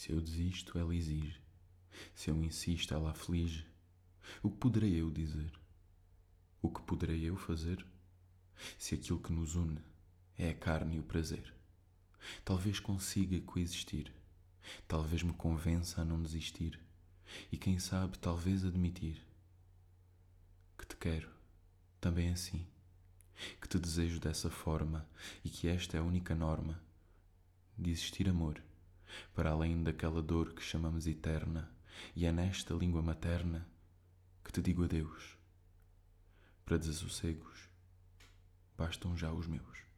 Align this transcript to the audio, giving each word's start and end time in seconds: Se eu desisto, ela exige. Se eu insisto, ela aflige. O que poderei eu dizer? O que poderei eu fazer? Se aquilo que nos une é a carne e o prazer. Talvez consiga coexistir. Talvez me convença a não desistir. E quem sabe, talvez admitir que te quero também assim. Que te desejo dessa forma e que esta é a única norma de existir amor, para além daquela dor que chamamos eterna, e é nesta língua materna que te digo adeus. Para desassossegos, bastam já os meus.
Se 0.00 0.12
eu 0.12 0.18
desisto, 0.18 0.78
ela 0.78 0.94
exige. 0.94 1.38
Se 2.14 2.30
eu 2.30 2.42
insisto, 2.42 2.94
ela 2.94 3.10
aflige. 3.10 3.66
O 4.42 4.50
que 4.50 4.56
poderei 4.56 4.98
eu 4.98 5.10
dizer? 5.10 5.52
O 6.62 6.70
que 6.70 6.80
poderei 6.80 7.28
eu 7.28 7.36
fazer? 7.36 7.84
Se 8.78 8.94
aquilo 8.94 9.20
que 9.20 9.30
nos 9.30 9.56
une 9.56 9.78
é 10.38 10.48
a 10.48 10.54
carne 10.54 10.96
e 10.96 11.00
o 11.00 11.02
prazer. 11.02 11.54
Talvez 12.46 12.80
consiga 12.80 13.38
coexistir. 13.42 14.10
Talvez 14.88 15.22
me 15.22 15.34
convença 15.34 16.00
a 16.00 16.04
não 16.04 16.22
desistir. 16.22 16.80
E 17.52 17.58
quem 17.58 17.78
sabe, 17.78 18.18
talvez 18.18 18.64
admitir 18.64 19.22
que 20.78 20.86
te 20.86 20.96
quero 20.96 21.30
também 22.00 22.30
assim. 22.30 22.66
Que 23.60 23.68
te 23.68 23.78
desejo 23.78 24.18
dessa 24.18 24.48
forma 24.48 25.06
e 25.44 25.50
que 25.50 25.68
esta 25.68 25.98
é 25.98 26.00
a 26.00 26.02
única 26.02 26.34
norma 26.34 26.82
de 27.76 27.90
existir 27.90 28.30
amor, 28.30 28.62
para 29.34 29.50
além 29.50 29.82
daquela 29.82 30.22
dor 30.22 30.52
que 30.54 30.62
chamamos 30.62 31.06
eterna, 31.06 31.70
e 32.14 32.26
é 32.26 32.32
nesta 32.32 32.74
língua 32.74 33.02
materna 33.02 33.68
que 34.44 34.52
te 34.52 34.62
digo 34.62 34.84
adeus. 34.84 35.36
Para 36.64 36.78
desassossegos, 36.78 37.68
bastam 38.76 39.16
já 39.16 39.32
os 39.32 39.46
meus. 39.46 39.89